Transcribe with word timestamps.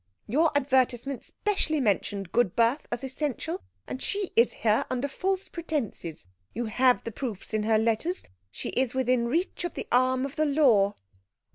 "Your 0.25 0.49
advertisement 0.57 1.23
specially 1.23 1.79
mentioned 1.79 2.31
good 2.31 2.55
birth 2.55 2.87
as 2.91 3.03
essential, 3.03 3.61
and 3.85 4.01
she 4.01 4.31
is 4.35 4.51
here 4.51 4.83
under 4.89 5.07
false 5.07 5.47
pretences. 5.47 6.25
You 6.55 6.65
have 6.65 7.03
the 7.03 7.11
proofs 7.11 7.53
in 7.53 7.61
her 7.65 7.77
letters. 7.77 8.23
She 8.49 8.69
is 8.69 8.95
within 8.95 9.27
reach 9.27 9.63
of 9.63 9.75
the 9.75 9.87
arm 9.91 10.25
of 10.25 10.37
the 10.37 10.47
law." 10.47 10.95